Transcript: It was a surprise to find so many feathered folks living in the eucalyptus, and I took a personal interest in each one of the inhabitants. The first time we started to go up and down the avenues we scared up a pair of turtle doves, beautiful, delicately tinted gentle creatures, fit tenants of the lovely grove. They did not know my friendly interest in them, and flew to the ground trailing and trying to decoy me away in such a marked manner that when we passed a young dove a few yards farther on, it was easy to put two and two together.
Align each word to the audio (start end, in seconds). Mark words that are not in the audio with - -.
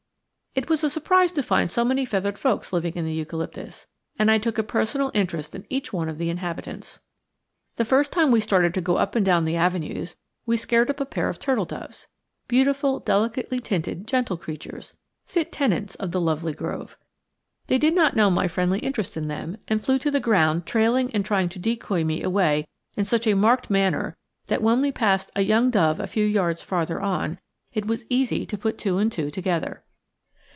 It 0.53 0.69
was 0.69 0.83
a 0.83 0.89
surprise 0.89 1.31
to 1.31 1.43
find 1.43 1.71
so 1.71 1.85
many 1.85 2.03
feathered 2.03 2.37
folks 2.37 2.73
living 2.73 2.95
in 2.95 3.05
the 3.05 3.13
eucalyptus, 3.13 3.87
and 4.19 4.29
I 4.29 4.37
took 4.37 4.57
a 4.57 4.63
personal 4.63 5.09
interest 5.13 5.55
in 5.55 5.65
each 5.69 5.93
one 5.93 6.09
of 6.09 6.17
the 6.17 6.29
inhabitants. 6.29 6.99
The 7.77 7.85
first 7.85 8.11
time 8.11 8.31
we 8.31 8.41
started 8.41 8.73
to 8.73 8.81
go 8.81 8.97
up 8.97 9.15
and 9.15 9.25
down 9.25 9.45
the 9.45 9.55
avenues 9.55 10.17
we 10.45 10.57
scared 10.57 10.89
up 10.89 10.99
a 10.99 11.05
pair 11.05 11.29
of 11.29 11.39
turtle 11.39 11.63
doves, 11.63 12.09
beautiful, 12.49 12.99
delicately 12.99 13.61
tinted 13.61 14.05
gentle 14.05 14.35
creatures, 14.35 14.93
fit 15.25 15.53
tenants 15.53 15.95
of 15.95 16.11
the 16.11 16.19
lovely 16.19 16.51
grove. 16.51 16.97
They 17.67 17.77
did 17.77 17.95
not 17.95 18.17
know 18.17 18.29
my 18.29 18.49
friendly 18.49 18.79
interest 18.79 19.15
in 19.15 19.29
them, 19.29 19.55
and 19.69 19.81
flew 19.81 19.99
to 19.99 20.11
the 20.11 20.19
ground 20.19 20.65
trailing 20.65 21.13
and 21.15 21.23
trying 21.23 21.47
to 21.47 21.59
decoy 21.59 22.03
me 22.03 22.21
away 22.23 22.67
in 22.97 23.05
such 23.05 23.25
a 23.25 23.35
marked 23.35 23.69
manner 23.69 24.17
that 24.47 24.61
when 24.61 24.81
we 24.81 24.91
passed 24.91 25.31
a 25.33 25.43
young 25.43 25.69
dove 25.69 26.01
a 26.01 26.07
few 26.07 26.25
yards 26.25 26.61
farther 26.61 26.99
on, 27.01 27.39
it 27.71 27.85
was 27.85 28.03
easy 28.09 28.45
to 28.47 28.57
put 28.57 28.77
two 28.77 28.97
and 28.97 29.13
two 29.13 29.31
together. 29.31 29.85